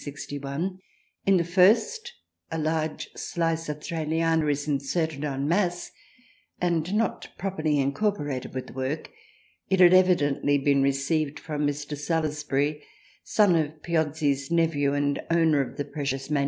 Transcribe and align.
In 1.27 1.37
the 1.37 1.43
first 1.43 2.13
a 2.51 2.57
large 2.57 3.11
slice 3.15 3.69
of" 3.69 3.81
Thraliana" 3.81 4.49
is 4.51 4.67
inserted 4.67 5.23
en 5.23 5.47
masse, 5.47 5.91
and 6.59 6.91
not 6.95 7.29
properly 7.37 7.77
incorporated 7.77 8.55
with 8.55 8.65
the 8.65 8.73
work. 8.73 9.11
It 9.69 9.79
had 9.79 9.91
2 9.91 9.97
THRALIANA 9.97 9.99
evidently 9.99 10.57
been 10.57 10.81
received 10.81 11.39
from 11.39 11.67
Mr. 11.67 11.95
Salusbury 11.95 12.81
son 13.23 13.55
of 13.55 13.83
Piozzi's 13.83 14.49
nephew 14.49 14.95
and 14.95 15.21
owner 15.29 15.61
of 15.61 15.77
the 15.77 15.85
precious 15.85 16.31
MS. 16.31 16.39